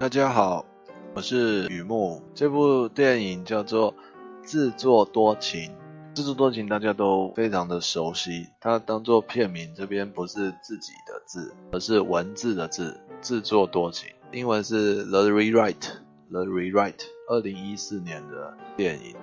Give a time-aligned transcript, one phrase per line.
[0.00, 0.64] 大家好，
[1.12, 2.22] 我是雨木。
[2.32, 3.92] 这部电影叫做
[4.44, 5.72] 《自作多情》，
[6.14, 8.46] 自作多情大家都非常的熟悉。
[8.60, 13.00] 它当做片名，这边不是自己的字，而是文字的字。
[13.20, 19.16] 自作多情，英文是 The Rewrite，The Rewrite，二零一四年的电影。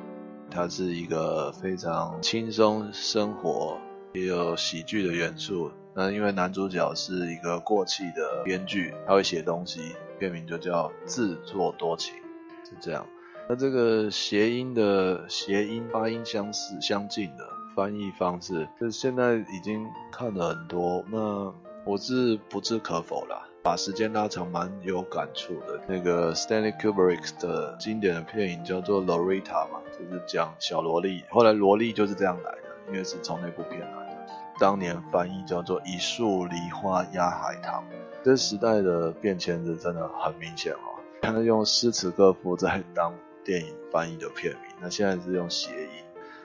[0.51, 3.77] 它是一个非常轻松生活，
[4.13, 5.71] 也有喜剧的元素。
[5.97, 12.13] 那因为男主角是一个过气的编剧，他会写东西，片名就叫《自作多情》，
[12.69, 13.07] 是这样。
[13.47, 21.01] 那这个谐音的谐音发音相似相近的翻译方式，就现在已经看了很多。
[21.09, 21.53] 那
[21.85, 25.79] 我是不置可否啦，把时间拉长蛮有感触的。
[25.87, 34.04] 那个 Stanley Kubrick 的经典的片影叫做《Lolita》嘛，就是讲小萝莉，后来萝莉就是这样来的，因为是从那部片来。
[34.59, 37.83] 当年翻译叫做“一树梨花压海棠”，
[38.23, 40.95] 这时代的变迁是真的很明显哦。
[41.21, 45.89] 他用诗词歌赋在当电影翻译的片名，那现在是用谐音，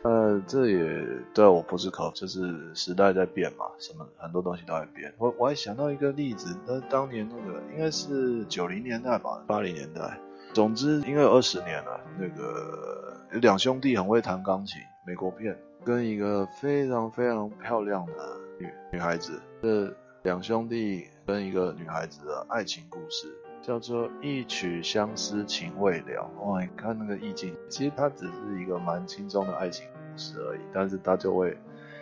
[0.02, 5.12] 呃，这也对我不是可，就是时代在变嘛，什么很多东西都在变。
[5.18, 10.18] 我我还想到一个例子，那当年那个应该是九零年代吧，八零年代，
[10.52, 12.00] 总之应该有二十年了。
[12.18, 14.80] 那个有两兄弟很会弹钢琴，
[15.10, 15.58] 美国片。
[15.84, 18.12] 跟一个非常非常漂亮的
[18.60, 23.26] 女女孩子，是两兄弟跟一个女孩子的爱情故事，
[23.60, 26.30] 叫做《一曲相思情未了》。
[26.44, 31.58] 哇，你看那个意境，其实它只是一个蛮轻松的爱情故事而已，但是它就会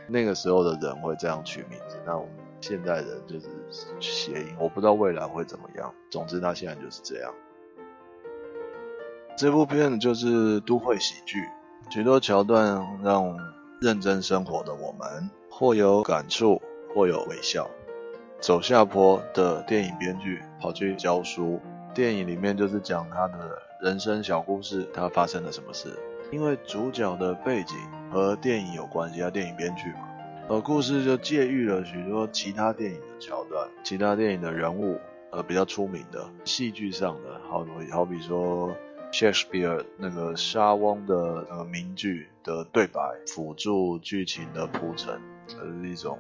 [0.07, 3.49] 那个时候的人会这样取名字，那我们现代人就是
[4.01, 5.95] 谐音，我不知道未来会怎么样。
[6.11, 7.33] 总之，它现在就是这样。
[9.37, 11.39] 这部片就是都会喜剧，
[11.91, 13.37] 许多桥段让。
[13.81, 16.61] 认真生活的我们，或有感触，
[16.93, 17.71] 或有微笑。
[18.41, 21.61] 走下坡的电影编剧跑去教书，
[21.95, 25.97] 电影里面就是讲他的人生小故事，他发生了什么事。
[26.33, 27.77] 因为主角的背景
[28.11, 30.09] 和电影有关系，他电影编剧嘛，
[30.49, 34.99] 而故事就借喻了许多其他电影的桥段，其他电影的人物，
[35.31, 38.75] 呃，比较出名的戏剧上的，好比好比说。
[39.11, 46.19] Shakespeare 那个莎翁的那个名句的对白，辅助剧情的铺陈，这是一种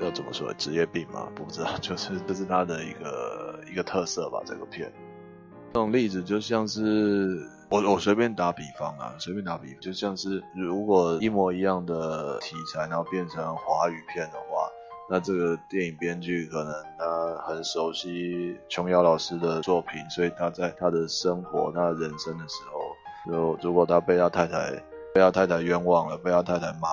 [0.00, 1.28] 要怎么说职业病吗？
[1.34, 4.42] 不知道，就是这是他的一个一个特色吧。
[4.44, 4.92] 这个片，
[5.72, 14.49] 这种例子就像是我我随便打比方啊，随便打比，就像是如果一模一样的题材，然后变成华语片的话。
[15.12, 24.70] 那这个电影编剧可能他很熟悉琼瑶老师的作品，所以他在他的生活、他的人生的时候，就如果他被他太太
[25.12, 26.88] 被他太太冤枉了，被他太太骂，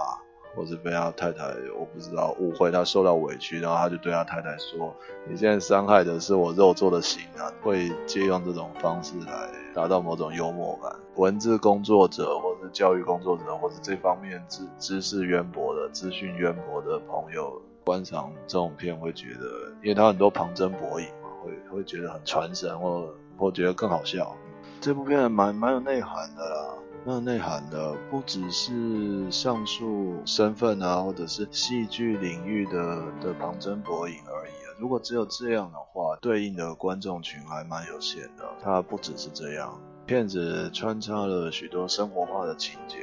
[0.55, 1.43] 或者被他太太
[1.77, 4.91] 我不知道误会，他受到委屈，然后他就对他太太说
[5.29, 10.91] ：“你现在伤害的是我肉做的心啊！”会借用这种方式来达到某种幽默感。
[11.17, 17.61] 文字工作者，或是教育工作者，或是这方面知知识渊博的、资讯渊博的朋友。
[17.87, 24.35] 观赏这种片会觉得，因为它很多旁征博引嘛，会会觉得很传神，或或觉得更好笑。
[24.81, 26.73] 这部片蛮蛮有内涵的啦，
[27.05, 34.75] 蛮有内涵的，不只是上述身份啊，或者是戏剧领域的的旁征博引而已啊。
[34.77, 38.43] 如果只有这样的话，对应的观众群还蛮有限的。
[38.61, 42.97] 它不只是这样，片子穿插了许多生活化的情节。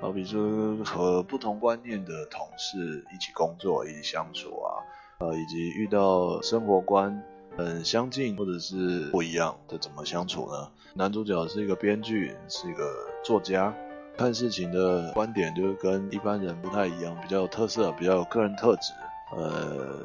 [0.00, 4.78] 好比说和不同观念的同事一起工作、一起相处啊，
[5.18, 7.20] 呃，以及遇到生活观
[7.56, 10.70] 很相近或者是不一样的怎么相处呢？
[10.94, 12.94] 男主角是一个编剧，是一个
[13.24, 13.74] 作家，
[14.16, 18.92] 看事情的观点就是跟一般人不太一样，比较有特色，比较有个人特质，
[19.36, 19.98] 呃，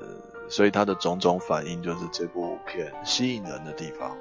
[0.50, 4.18] 所以他的种种反应就是这部片吸引人的地方。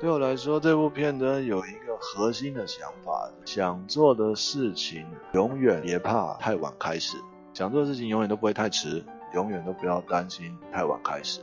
[0.00, 7.16] 对我来说，这部片呢有一核心的想法：想做的事情永远别怕太晚开始，
[7.52, 11.40] 想做的事情永远都不会太迟，永远都不要担心太晚开始。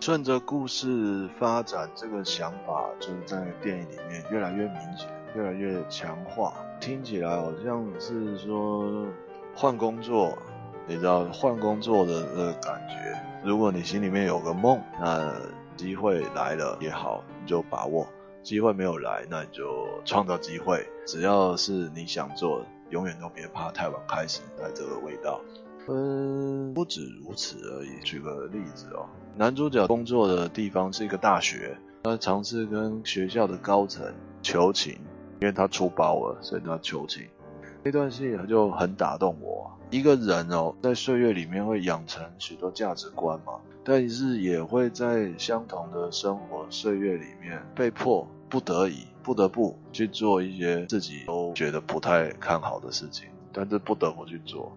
[0.00, 6.52] 顺着故事发展，这个想法就是在电影里面越来越明显，越来越强化。
[6.78, 9.06] 听起来好像是说
[9.54, 10.36] 换工作，
[10.86, 13.18] 你知道换工作的那个感觉。
[13.42, 15.32] 如果你心里面有个梦，那
[15.76, 17.24] 机会来了也好。
[17.40, 18.06] 你就把握
[18.46, 20.86] 机会没有来，那你就创造机会。
[21.04, 24.40] 只要是你想做，永远都别怕太晚开始。
[24.62, 25.40] 来这个味道，
[25.88, 27.98] 嗯，不止如此而已。
[28.04, 29.04] 举个例子哦，
[29.34, 34.92] 男主角工作的地方是一个大学，他尝试跟学校的高层求情，
[35.40, 37.26] 因为他出包了，所以他求情。
[37.82, 39.68] 那段戏就很打动我。
[39.90, 54.76] 一个人哦，在岁月里面会养成许多价值观嘛，但是也会在相同的生活岁月里面被迫、不得已、不得不去做一些自己都觉得不太看好的事情，但是不得不去做。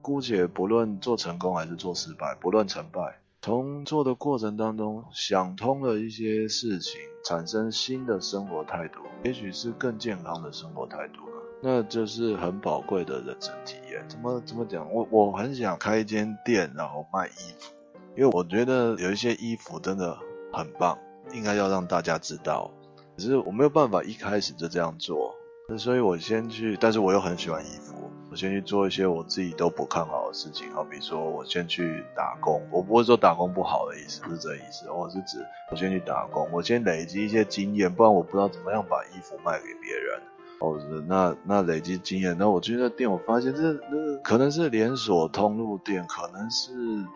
[0.00, 11.20] 姑且不论做成功还是做失败，不论成败，从做的过程当中想通了一些事情，产生新的生活态度，也许是更健康的生活态度。
[11.60, 14.08] 那就是很宝贵的人生体验。
[14.08, 14.90] 怎么怎么讲？
[14.92, 17.74] 我我很想开一间店，然后卖衣服，
[18.16, 20.16] 因为我觉得有一些衣服真的
[20.52, 20.96] 很棒，
[21.32, 22.70] 应该要让大家知道。
[23.18, 25.34] 可是我没有办法一开始就这样做，
[25.76, 30.72] 所以我先去，但是我又很喜欢衣服，我先去做一些我自己都不看好的事情。
[30.72, 40.20] 好比说我先去打工，我不会说打工不好的意思，不是这意思，我是指我先去打工，我先累积一些经验，不然我不知道怎么样把衣服卖给别人。
[40.60, 40.76] 哦，
[41.06, 46.72] 那那累积经验，那我去那店，我发现这那可能是连锁通路店，可能是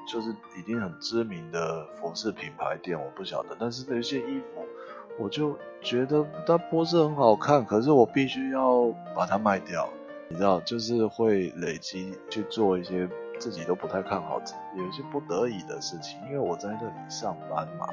[0.08, 3.56] 就是已经很知名的服饰品牌店，我不晓得。
[3.58, 4.64] 但是有一些衣服，
[5.18, 9.88] 我就觉得它不是很好看，可是我必须要把它卖掉，
[10.28, 14.40] 你知道，就是会累积去做一些自己都不太看好，
[14.76, 17.88] 有些不得已的事情，因为我在这里上班嘛。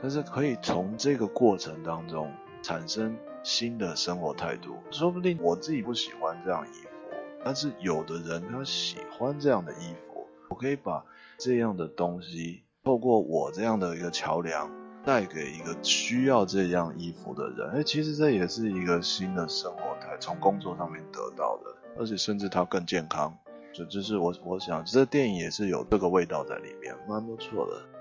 [0.00, 2.30] 但是可以从这个过程当中
[2.62, 3.16] 产生。
[3.46, 7.14] 新的生活态度，说不定我自己不喜欢这样衣服，
[7.44, 11.04] 但是有的人他喜欢这样的衣服，我可以把
[11.38, 14.68] 这样的东西透过我这样的一个桥梁
[15.06, 23.32] 带给一个需要这样衣服的人，哎，其实这也是一个新的生活态，从工作上面得到的，而且甚至它更健康，
[23.72, 27.95] 就就是我我想这电影也是有这个味道在里面，蛮不错的。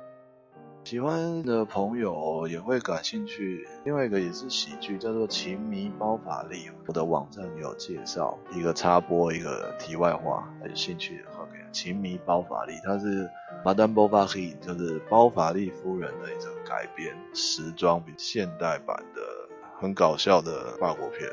[0.85, 3.67] 喜欢的朋友也会感兴趣。
[3.85, 8.37] 另外一个也是喜剧，叫做《情迷包法利》，我的网站有介绍。
[8.53, 11.61] 一个插播，一个题外话，有兴趣的话可以。
[11.71, 13.27] 《情迷包法利》它是
[13.63, 19.21] Madame Bovary，就是包法利夫人的一种改编时装比现代版的
[19.79, 21.27] 很搞笑的法国片。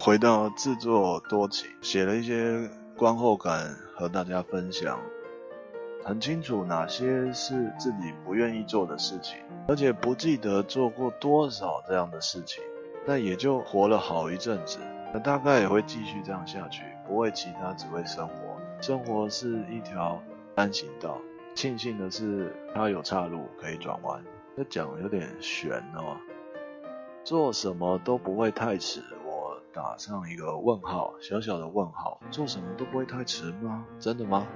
[0.00, 4.98] 回到自作多情，写了一些观后感和大家分享。
[6.08, 9.36] 很清楚哪些是自己不愿意做的事情，
[9.68, 12.64] 而且不记得做过多少这样的事情，
[13.04, 14.78] 那也就活了好一阵子。
[15.12, 18.34] 那大概也会继续这样下去，不为其他，只为生活。
[18.80, 20.18] 生活是一条
[20.54, 21.18] 单行道，
[21.54, 24.24] 庆幸的是它有岔路可以转弯。
[24.56, 26.16] 这讲有点玄哦。
[27.22, 32.18] 做什么都不会太迟，我打上一个问号，小小的问号。
[32.30, 33.84] 做什么都不会太迟吗？
[33.98, 34.46] 真的吗？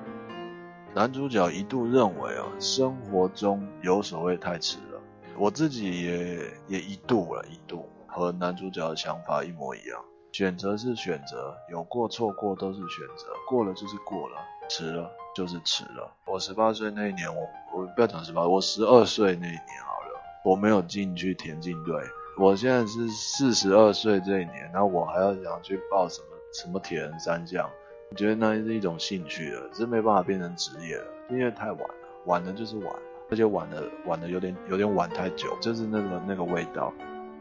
[0.95, 5.01] 男主角一度认为啊，生活中有所谓太迟了。
[5.39, 10.05] 我自己也也一度了，一度和男主角的想法一模一样。
[10.33, 14.37] 选择是选择，有过错过都是选择，过了就是过了，
[14.69, 16.15] 迟了就是迟了。
[16.27, 17.41] 我十八岁那一年，我
[17.75, 21.95] 我不要讲十八，我十二岁那一年好了，我没有进去田径队。
[22.39, 27.71] 我现在是四十二岁这一年，然后我还要想去报什么什么铁人三项。
[28.13, 31.95] 我觉得那是一种兴趣了，是没办法变成职业了，因为太晚了，
[32.27, 36.93] 晚了就是晚了，而且晚了晚了有点有点晚太久，就是那个那个味道。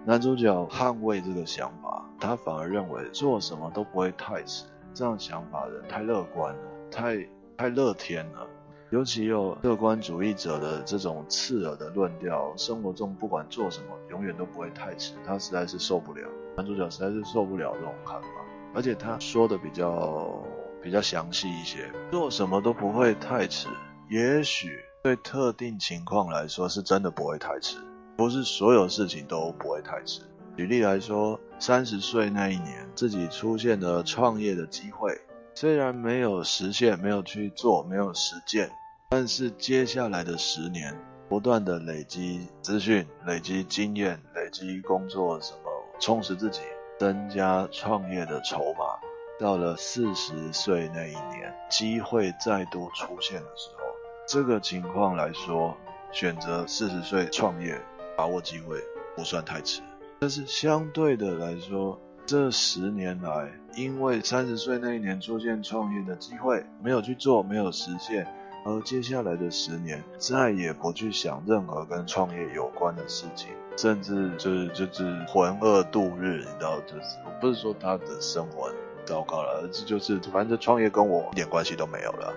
[0.05, 4.63] 男主角捍卫这个想法，他反而认为做什么都不会太迟，
[4.93, 7.17] 这样想法的人太乐观了，太
[7.57, 8.47] 太乐天了。
[8.91, 16.25] 尤其有乐观主义者的这种刺耳的论调，生活中不管做什么，永远都不会太迟，他实在是受不了。
[16.55, 18.29] 男主角实在是受不了这种看法，
[18.73, 20.41] 而且他说的比较。
[20.81, 23.67] 比较详细一些，做什么都不会太迟。
[24.09, 27.77] 也许对特定情况来说，是真的不会太迟。
[28.17, 30.21] 不是所有事情都不会太迟。
[30.57, 35.17] 举例来说，三十岁那一年，自己出现了创业的机会，
[35.55, 38.69] 虽然没有实现，没有去做，没有实践，
[39.09, 40.95] 但是接下来的十年，
[41.29, 46.59] 不断的累积资讯、累积经验、累积工作什么，充实自己，
[46.99, 49.10] 增加创业的筹码。
[49.41, 53.81] 到了四十岁那一年，机会再度出现的时候，
[54.27, 55.75] 这个情况来说，
[56.11, 57.81] 选择四十岁创业，
[58.15, 58.77] 把握机会
[59.15, 59.81] 不算太迟。
[60.19, 68.27] 但是相对的来说，这十年来，因为三十岁那一年出现创业的机会，没有去做，没有实现，
[68.63, 78.71] 而接下来的十年再也不去想任何跟创业有关的事情，甚至就是就是浑噩度日，你知道，就是我不是说他的生活。
[79.05, 82.33] 糟糕了，这就是反正创业跟我一点关系都没有了。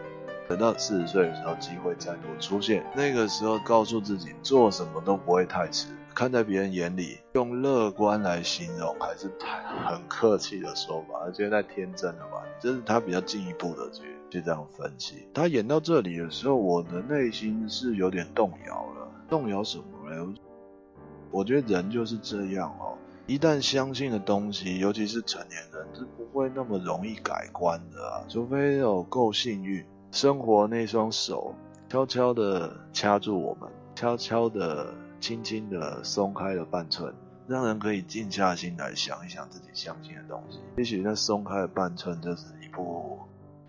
[0.48, 5.88] 等到四十岁的时候，机会再度出现，那个时候告诉自己做什么都不会太迟。
[6.14, 12.42] 看在别人眼里，用乐观来形容还是太很客气的说法，而且太天真了吧？
[12.60, 15.26] 这是他比较进一步的去去这样分析。
[15.34, 19.08] 他演到这里的时候，我的内心是有点动摇了。
[19.28, 20.34] 动摇什么呢？
[21.32, 31.54] 我觉得人就是这样哦，一旦相信的东西，尤其是成年人，是不会那么容易改观的啊，除非有够幸运，生活那双手
[31.88, 34.94] 悄悄地掐住我们，悄悄地。
[35.20, 37.14] 轻轻地松开了半寸，
[37.46, 40.58] 让人可以静下心来想一想自己相信的东西。
[40.76, 43.18] 也许那松开的半寸就是一部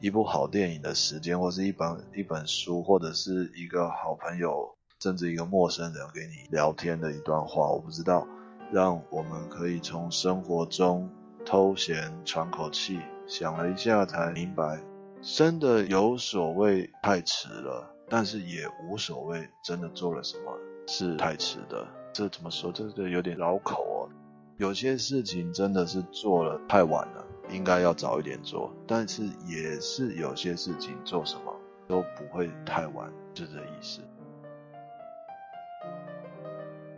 [0.01, 7.71] 一部好电影的时间，或是一本一本书，或者是一个好朋友，甚至一个陌生人跟你聊天的一段话。
[7.71, 8.27] 我不知道，
[8.75, 11.09] 让我们可以从生活中
[11.45, 14.81] 偷闲喘口气，想了一下才明白，
[15.21, 20.51] 真的有所谓太迟了，但是也无所谓真的做了什么。
[20.87, 22.69] 是太迟的，这怎么说？
[22.69, 24.09] 这个有点绕口哦。
[24.57, 28.69] 有些事情真的是做了太晚了，应该要早一点做。
[28.85, 31.55] 但是也是有些事情做什么
[31.87, 34.01] 都不会太晚，是这意思。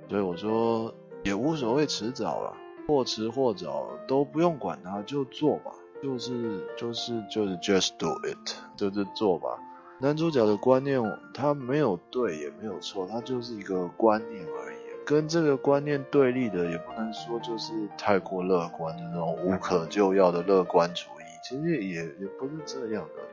[0.10, 0.91] 所以我说
[1.27, 2.55] 也无所谓迟早了，
[2.88, 5.72] 或迟或早都不用管它，就做吧。
[6.01, 9.60] 就是就是就是 just do it，就是做吧。
[10.00, 11.01] 男主角的观念，
[11.34, 14.77] 他没有对也没有错，他就是一个观念而已。
[15.05, 21.24] 跟这个观念对立的，也不能说就是太过乐观的那种无可救药的乐观主义。
[21.43, 23.24] 其实也也不是这样的，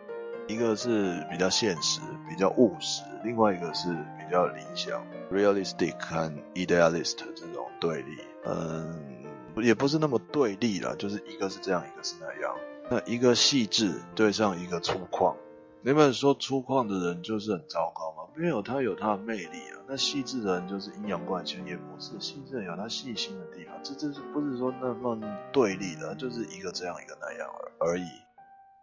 [0.46, 8.18] 一个是比较现实、比较务实，另外一个是比较理想 （realistic） 和 idealist 这种对立。
[8.44, 9.24] 嗯，
[9.56, 12.54] 也不是那么对立了，就是一个是这样，一个是那样。
[12.90, 15.34] 那一个细致对上一个粗犷。
[15.80, 18.28] 你们说粗犷的人就是很糟糕吗？
[18.34, 19.80] 没有，他有他的魅力啊。
[19.86, 23.74] 那细致的人就是阴阳怪气，也不是细致的人有他细心的地方。
[23.82, 25.18] 这这是不是说那么
[25.52, 26.14] 对立的？
[26.14, 27.48] 就是一个这样一个那样
[27.78, 28.04] 而而已。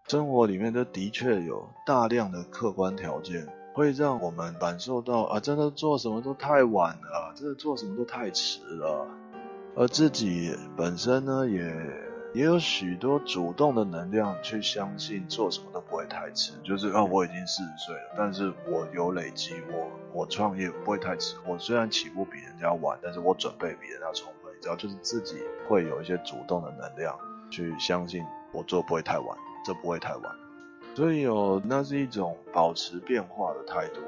[0.07, 9.07] 生活里面都的确有大量的客观条件，会让我们感受到啊，真的做什么都太晚了，真的做什么都太迟了。
[9.75, 11.75] 而自己本身呢，也。
[12.33, 21.35] 也有许多主动的能量去相信做什么都不会太迟，就是啊，我已经四十岁了，但是我有累积，我我创业不会太迟。
[21.45, 24.53] 我虽然起步比人家晚，但是我准备比人家充分。
[24.61, 30.35] 只要，就是自己会有一些主动的能量去相信我做不会太晚，这不会太晚。
[30.95, 34.01] 所以哦，那是一种保持变化的态度。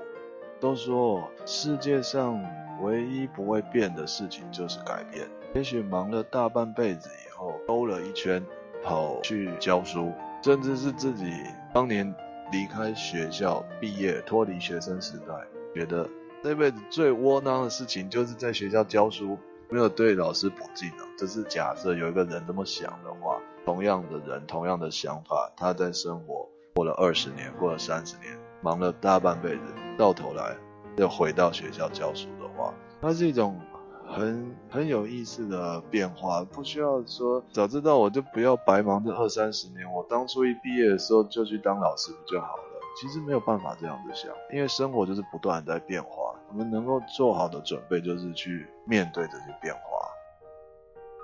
[0.59, 2.41] 都说世界上
[2.81, 5.27] 唯一不会变的事情就是改变。
[5.53, 8.41] 也许忙了大半辈子以后，兜了一圈，
[8.81, 11.33] 跑去教书，甚至是自己
[11.73, 12.15] 当年
[12.51, 15.33] 离开学校毕业，脱离学生时代，
[15.73, 16.09] 觉得
[16.41, 19.37] 这辈子最窝囊的事情就是在学校教书，
[19.69, 21.05] 没有对老师不敬啊。
[21.17, 23.32] 这是假设有一个人这么想的话，
[23.65, 29.63] 同样的人，同样的想法，他在生活过了二十年，过了三十年，忙了大半辈子，
[29.97, 30.55] 到头来
[30.97, 33.59] 又回到学校教书的话，那是一种。
[34.05, 42.63] 很很有意思的变化，不需要说早知道我就不要白忙这二三十年，我当初一毕业的时候就去当老师不就好了？
[42.99, 49.81] 其实没有办法这样子想，因为生活就是不断在变化，我们能够做好的准备就是去面对这些变化。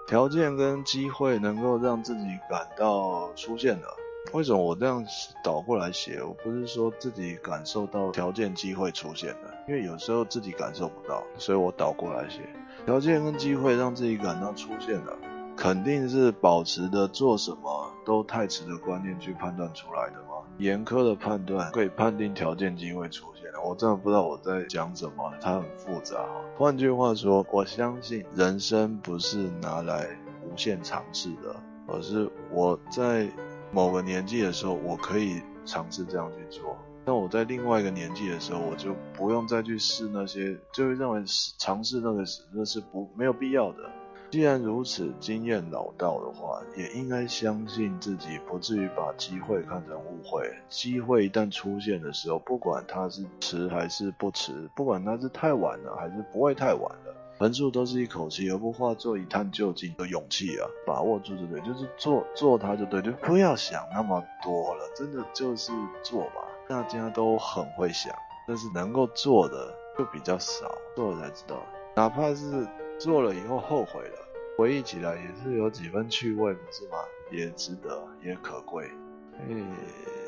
[0.10, 3.96] 条件跟机会能够让自己感到出现了。
[4.32, 5.06] 为什么我这样
[5.44, 6.20] 倒过来写？
[6.24, 12.40] 我不是说自己感受到条件机会出现了，因为有时候自己感受不到，所以我倒过来写。
[12.88, 15.16] 条件跟机会让自己感到出现了，
[15.56, 20.39] 肯定是保持的做什么都太迟的观念去判断出来的吗？
[20.60, 26.24] 严苛的判断可以判定条件机会出现了，我真的不知道我在讲什么，它很复杂。
[26.56, 30.08] 换句话说，我相信人生不是拿来
[30.44, 31.56] 无限尝试的，
[31.88, 33.28] 而是我在。
[33.72, 36.76] 某个年纪的时候，我可以尝试这样去做。
[37.06, 41.22] 那我在另外一个年纪的时候，我就不用再去试那些，就会认为
[41.60, 43.84] 尝试那个那是不没有必要的。
[44.32, 50.48] 既然如此，经验老道的话，也应该相信自己，不至于把机会看成误会。
[50.70, 57.16] 机会一旦出现的时候，不管它是迟还是不迟，不管它是太晚了还是不会太晚了。
[57.40, 60.68] 横竖都是一口气，而不化作一探究竟的勇气啊！
[60.86, 65.72] 把握住就对，就是做做它就对，就不要想那么多了，真的就是
[66.04, 66.44] 做吧。
[66.68, 68.14] 大家都很会想，
[68.46, 71.56] 但是能够做的就比较少，做了才知道。
[71.96, 72.68] 哪怕是
[73.00, 74.18] 做了以后后悔了，
[74.58, 76.98] 回忆起来也是有几分趣味，不是吗？
[77.32, 78.92] 也值得，也可贵。
[79.38, 79.64] 嘿。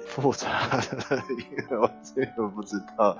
[0.07, 3.17] 复杂的，因为我这个不知道。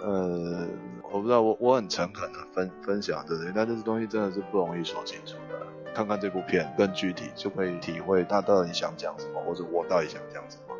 [0.00, 0.66] 呃，
[1.10, 5.66] 我不知道，我我很诚恳的分分享这些，但这些东西真的是不容易说清楚的。
[5.94, 10.74] 看看这部片更具体，就可以体会他到底想讲什么，或者我到底想讲什么。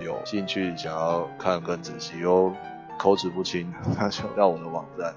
[0.00, 2.54] 有兴趣想要看更仔细哦
[3.00, 5.14] 口齿不清， 他就到我的网站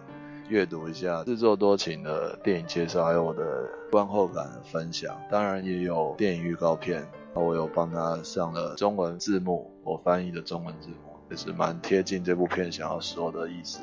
[0.47, 5.13] 阅读一下自作多情的电影介绍，还有我的观后感分享。
[5.29, 7.05] 当然也有电影预告片。
[7.35, 13.79] 我有帮他上了中文字幕，我翻译的中文字幕也是蛮贴近这部片想要说的意思。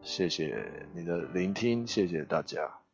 [0.00, 2.87] 谢谢你的聆听，谢谢大家。